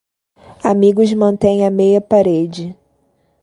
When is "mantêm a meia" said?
1.13-2.01